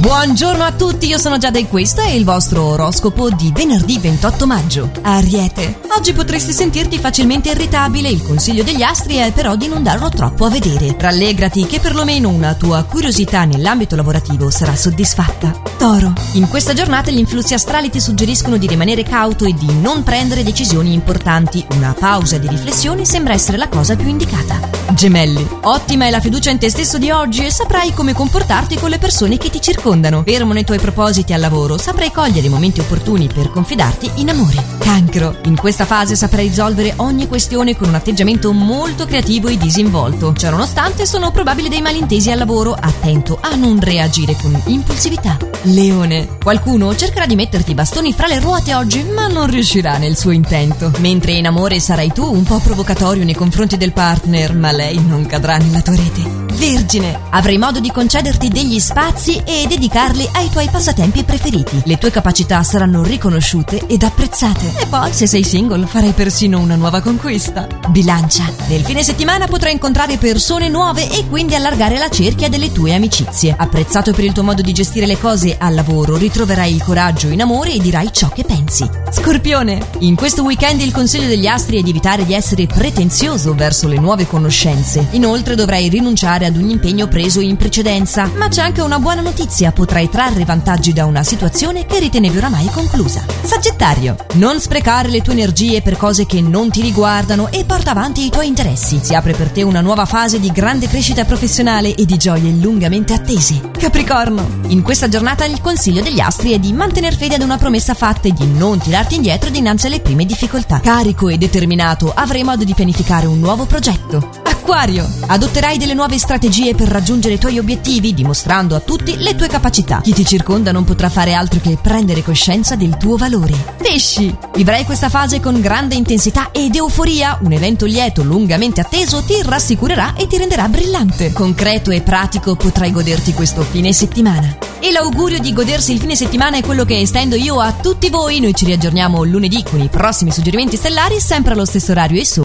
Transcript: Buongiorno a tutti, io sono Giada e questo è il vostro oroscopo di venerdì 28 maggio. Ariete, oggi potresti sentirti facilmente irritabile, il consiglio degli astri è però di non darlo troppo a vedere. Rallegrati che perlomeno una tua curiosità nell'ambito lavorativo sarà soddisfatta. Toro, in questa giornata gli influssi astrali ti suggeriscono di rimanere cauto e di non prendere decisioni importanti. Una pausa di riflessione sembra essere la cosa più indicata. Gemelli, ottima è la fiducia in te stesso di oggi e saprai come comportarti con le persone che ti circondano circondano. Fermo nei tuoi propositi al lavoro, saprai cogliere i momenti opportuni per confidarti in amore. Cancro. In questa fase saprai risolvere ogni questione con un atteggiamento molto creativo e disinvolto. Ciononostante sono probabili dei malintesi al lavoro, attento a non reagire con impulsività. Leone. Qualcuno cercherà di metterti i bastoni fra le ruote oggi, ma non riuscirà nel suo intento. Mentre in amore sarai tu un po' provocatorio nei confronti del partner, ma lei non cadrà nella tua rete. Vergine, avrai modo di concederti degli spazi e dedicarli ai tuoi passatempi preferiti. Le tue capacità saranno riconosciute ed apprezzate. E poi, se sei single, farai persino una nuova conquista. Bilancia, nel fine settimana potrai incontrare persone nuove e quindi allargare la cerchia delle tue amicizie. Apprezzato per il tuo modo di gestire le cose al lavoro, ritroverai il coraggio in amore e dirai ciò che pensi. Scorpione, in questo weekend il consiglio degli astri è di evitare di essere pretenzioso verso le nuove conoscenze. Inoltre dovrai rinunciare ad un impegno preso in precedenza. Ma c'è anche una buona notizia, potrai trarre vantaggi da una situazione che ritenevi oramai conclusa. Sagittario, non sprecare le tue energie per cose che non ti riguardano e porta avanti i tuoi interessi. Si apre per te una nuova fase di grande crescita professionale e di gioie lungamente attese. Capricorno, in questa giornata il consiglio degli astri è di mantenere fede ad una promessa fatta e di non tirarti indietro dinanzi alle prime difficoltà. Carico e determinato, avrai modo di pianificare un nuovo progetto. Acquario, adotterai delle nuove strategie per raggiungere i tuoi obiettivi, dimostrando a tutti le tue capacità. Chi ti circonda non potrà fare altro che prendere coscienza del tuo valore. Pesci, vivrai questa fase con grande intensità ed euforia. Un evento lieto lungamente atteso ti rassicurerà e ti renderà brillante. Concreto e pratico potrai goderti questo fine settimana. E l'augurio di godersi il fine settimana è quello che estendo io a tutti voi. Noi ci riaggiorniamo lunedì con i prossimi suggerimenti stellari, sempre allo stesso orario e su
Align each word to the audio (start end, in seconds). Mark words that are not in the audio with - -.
Buongiorno 0.00 0.64
a 0.64 0.72
tutti, 0.72 1.08
io 1.08 1.18
sono 1.18 1.36
Giada 1.36 1.58
e 1.58 1.68
questo 1.68 2.00
è 2.00 2.08
il 2.08 2.24
vostro 2.24 2.62
oroscopo 2.62 3.28
di 3.28 3.52
venerdì 3.54 3.98
28 3.98 4.46
maggio. 4.46 4.90
Ariete, 5.02 5.80
oggi 5.94 6.14
potresti 6.14 6.52
sentirti 6.52 6.98
facilmente 6.98 7.50
irritabile, 7.50 8.08
il 8.08 8.22
consiglio 8.22 8.62
degli 8.62 8.80
astri 8.80 9.16
è 9.16 9.30
però 9.30 9.56
di 9.56 9.68
non 9.68 9.82
darlo 9.82 10.08
troppo 10.08 10.46
a 10.46 10.48
vedere. 10.48 10.96
Rallegrati 10.98 11.66
che 11.66 11.80
perlomeno 11.80 12.30
una 12.30 12.54
tua 12.54 12.82
curiosità 12.84 13.44
nell'ambito 13.44 13.94
lavorativo 13.94 14.48
sarà 14.48 14.74
soddisfatta. 14.74 15.52
Toro, 15.76 16.14
in 16.32 16.48
questa 16.48 16.72
giornata 16.72 17.10
gli 17.10 17.18
influssi 17.18 17.52
astrali 17.52 17.90
ti 17.90 18.00
suggeriscono 18.00 18.56
di 18.56 18.66
rimanere 18.66 19.02
cauto 19.02 19.44
e 19.44 19.52
di 19.52 19.70
non 19.80 20.02
prendere 20.02 20.42
decisioni 20.42 20.94
importanti. 20.94 21.62
Una 21.74 21.94
pausa 21.98 22.38
di 22.38 22.48
riflessione 22.48 23.04
sembra 23.04 23.34
essere 23.34 23.58
la 23.58 23.68
cosa 23.68 23.96
più 23.96 24.08
indicata. 24.08 24.78
Gemelli, 24.94 25.46
ottima 25.62 26.06
è 26.06 26.10
la 26.10 26.20
fiducia 26.20 26.50
in 26.50 26.58
te 26.58 26.70
stesso 26.70 26.98
di 26.98 27.10
oggi 27.10 27.44
e 27.44 27.50
saprai 27.50 27.92
come 27.92 28.12
comportarti 28.14 28.76
con 28.76 28.90
le 28.90 28.98
persone 28.98 29.36
che 29.36 29.50
ti 29.50 29.60
circondano 29.60 29.89
circondano. 29.90 30.22
Fermo 30.24 30.52
nei 30.52 30.64
tuoi 30.64 30.78
propositi 30.78 31.32
al 31.32 31.40
lavoro, 31.40 31.76
saprai 31.76 32.12
cogliere 32.12 32.46
i 32.46 32.50
momenti 32.50 32.80
opportuni 32.80 33.26
per 33.26 33.50
confidarti 33.50 34.10
in 34.16 34.30
amore. 34.30 34.62
Cancro. 34.78 35.36
In 35.44 35.56
questa 35.56 35.84
fase 35.84 36.14
saprai 36.14 36.48
risolvere 36.48 36.94
ogni 36.96 37.26
questione 37.26 37.76
con 37.76 37.88
un 37.88 37.94
atteggiamento 37.94 38.52
molto 38.52 39.06
creativo 39.06 39.48
e 39.48 39.56
disinvolto. 39.56 40.32
Ciononostante 40.32 41.06
sono 41.06 41.32
probabili 41.32 41.68
dei 41.68 41.82
malintesi 41.82 42.30
al 42.30 42.38
lavoro, 42.38 42.72
attento 42.78 43.38
a 43.40 43.54
non 43.56 43.80
reagire 43.80 44.36
con 44.40 44.60
impulsività. 44.66 45.36
Leone. 45.62 46.38
Qualcuno 46.42 46.94
cercherà 46.94 47.26
di 47.26 47.34
metterti 47.34 47.72
i 47.72 47.74
bastoni 47.74 48.12
fra 48.12 48.26
le 48.26 48.40
ruote 48.40 48.74
oggi, 48.74 49.02
ma 49.02 49.26
non 49.26 49.46
riuscirà 49.48 49.98
nel 49.98 50.16
suo 50.16 50.30
intento. 50.30 50.90
Mentre 50.98 51.32
in 51.32 51.46
amore 51.46 51.80
sarai 51.80 52.12
tu 52.12 52.24
un 52.24 52.44
po' 52.44 52.58
provocatorio 52.58 53.24
nei 53.24 53.34
confronti 53.34 53.76
del 53.76 53.92
partner, 53.92 54.54
ma 54.54 54.72
lei 54.72 54.98
non 55.04 55.26
cadrà 55.26 55.58
nella 55.58 55.82
tua 55.82 55.96
rete. 55.96 56.40
Vergine, 56.60 57.18
avrai 57.30 57.58
modo 57.58 57.80
di 57.80 57.90
concederti 57.90 58.48
degli 58.48 58.78
spazi 58.78 59.42
e 59.44 59.66
dedicarli 59.80 60.28
ai 60.32 60.50
tuoi 60.50 60.68
passatempi 60.68 61.24
preferiti. 61.24 61.80
Le 61.86 61.96
tue 61.96 62.10
capacità 62.10 62.62
saranno 62.62 63.02
riconosciute 63.02 63.86
ed 63.86 64.02
apprezzate. 64.02 64.74
E 64.78 64.84
poi, 64.84 65.10
se 65.10 65.26
sei 65.26 65.42
single, 65.42 65.86
farai 65.86 66.12
persino 66.12 66.58
una 66.58 66.74
nuova 66.74 67.00
conquista. 67.00 67.66
Bilancia, 67.88 68.44
nel 68.68 68.84
fine 68.84 69.02
settimana 69.02 69.46
potrai 69.46 69.72
incontrare 69.72 70.18
persone 70.18 70.68
nuove 70.68 71.10
e 71.10 71.26
quindi 71.26 71.54
allargare 71.54 71.96
la 71.96 72.10
cerchia 72.10 72.50
delle 72.50 72.70
tue 72.72 72.92
amicizie. 72.92 73.54
Apprezzato 73.56 74.12
per 74.12 74.24
il 74.24 74.32
tuo 74.32 74.42
modo 74.42 74.60
di 74.60 74.74
gestire 74.74 75.06
le 75.06 75.18
cose 75.18 75.56
al 75.58 75.72
lavoro, 75.72 76.18
ritroverai 76.18 76.74
il 76.74 76.82
coraggio 76.82 77.28
in 77.28 77.40
amore 77.40 77.72
e 77.72 77.78
dirai 77.78 78.12
ciò 78.12 78.28
che 78.28 78.44
pensi. 78.44 78.86
Scorpione, 79.10 79.80
in 80.00 80.14
questo 80.14 80.42
weekend 80.42 80.82
il 80.82 80.92
consiglio 80.92 81.26
degli 81.26 81.46
astri 81.46 81.78
è 81.78 81.82
di 81.82 81.90
evitare 81.90 82.26
di 82.26 82.34
essere 82.34 82.66
pretenzioso 82.66 83.54
verso 83.54 83.88
le 83.88 83.98
nuove 83.98 84.26
conoscenze. 84.26 85.08
Inoltre 85.12 85.54
dovrai 85.54 85.88
rinunciare 85.88 86.44
ad 86.44 86.56
un 86.56 86.68
impegno 86.68 87.08
preso 87.08 87.40
in 87.40 87.56
precedenza. 87.56 88.30
Ma 88.36 88.48
c'è 88.48 88.60
anche 88.60 88.82
una 88.82 88.98
buona 88.98 89.22
notizia, 89.22 89.69
potrai 89.72 90.08
trarre 90.08 90.44
vantaggi 90.44 90.92
da 90.92 91.06
una 91.06 91.22
situazione 91.22 91.86
che 91.86 91.98
ritenevi 91.98 92.36
oramai 92.36 92.66
conclusa. 92.66 93.24
Sagittario, 93.42 94.16
non 94.34 94.60
sprecare 94.60 95.08
le 95.08 95.22
tue 95.22 95.32
energie 95.32 95.82
per 95.82 95.96
cose 95.96 96.26
che 96.26 96.40
non 96.40 96.70
ti 96.70 96.80
riguardano 96.80 97.50
e 97.50 97.64
porta 97.64 97.90
avanti 97.90 98.24
i 98.24 98.30
tuoi 98.30 98.46
interessi. 98.46 99.00
Si 99.02 99.14
apre 99.14 99.32
per 99.34 99.50
te 99.50 99.62
una 99.62 99.80
nuova 99.80 100.04
fase 100.04 100.40
di 100.40 100.50
grande 100.50 100.88
crescita 100.88 101.24
professionale 101.24 101.94
e 101.94 102.04
di 102.04 102.16
gioie 102.16 102.50
lungamente 102.50 103.12
attese. 103.12 103.70
Capricorno, 103.78 104.46
in 104.68 104.82
questa 104.82 105.08
giornata 105.08 105.44
il 105.44 105.60
consiglio 105.60 106.02
degli 106.02 106.20
astri 106.20 106.52
è 106.52 106.58
di 106.58 106.72
mantenere 106.72 107.16
fede 107.16 107.36
ad 107.36 107.42
una 107.42 107.58
promessa 107.58 107.94
fatta 107.94 108.28
e 108.28 108.32
di 108.32 108.46
non 108.46 108.78
tirarti 108.78 109.16
indietro 109.16 109.50
dinanzi 109.50 109.86
alle 109.86 110.00
prime 110.00 110.24
difficoltà. 110.24 110.80
Carico 110.80 111.28
e 111.28 111.38
determinato, 111.38 112.12
avrai 112.14 112.42
modo 112.42 112.64
di 112.64 112.74
pianificare 112.74 113.26
un 113.26 113.38
nuovo 113.38 113.66
progetto. 113.66 114.39
Acquario, 114.70 115.10
adotterai 115.26 115.78
delle 115.78 115.94
nuove 115.94 116.16
strategie 116.16 116.76
per 116.76 116.86
raggiungere 116.86 117.34
i 117.34 117.38
tuoi 117.38 117.58
obiettivi, 117.58 118.14
dimostrando 118.14 118.76
a 118.76 118.80
tutti 118.80 119.16
le 119.18 119.34
tue 119.34 119.48
capacità. 119.48 120.00
Chi 120.00 120.12
ti 120.12 120.24
circonda 120.24 120.70
non 120.70 120.84
potrà 120.84 121.08
fare 121.08 121.34
altro 121.34 121.58
che 121.60 121.76
prendere 121.82 122.22
coscienza 122.22 122.76
del 122.76 122.96
tuo 122.96 123.16
valore. 123.16 123.52
Pesci, 123.76 124.32
vivrai 124.54 124.84
questa 124.84 125.08
fase 125.08 125.40
con 125.40 125.60
grande 125.60 125.96
intensità 125.96 126.52
ed 126.52 126.76
euforia. 126.76 127.36
Un 127.42 127.50
evento 127.50 127.84
lieto 127.84 128.22
lungamente 128.22 128.80
atteso 128.80 129.24
ti 129.24 129.42
rassicurerà 129.42 130.14
e 130.14 130.28
ti 130.28 130.38
renderà 130.38 130.68
brillante. 130.68 131.32
Concreto 131.32 131.90
e 131.90 132.02
pratico 132.02 132.54
potrai 132.54 132.92
goderti 132.92 133.32
questo 133.32 133.62
fine 133.62 133.92
settimana. 133.92 134.56
E 134.78 134.92
l'augurio 134.92 135.40
di 135.40 135.52
godersi 135.52 135.92
il 135.92 135.98
fine 135.98 136.14
settimana 136.14 136.58
è 136.58 136.62
quello 136.62 136.84
che 136.84 137.00
estendo 137.00 137.34
io 137.34 137.58
a 137.58 137.72
tutti 137.72 138.08
voi. 138.08 138.38
Noi 138.38 138.54
ci 138.54 138.66
riaggiorniamo 138.66 139.24
lunedì 139.24 139.64
con 139.68 139.80
i 139.80 139.88
prossimi 139.88 140.30
suggerimenti 140.30 140.76
stellari, 140.76 141.18
sempre 141.20 141.54
allo 141.54 141.64
stesso 141.64 141.90
orario 141.90 142.20
e 142.20 142.24
su 142.24 142.38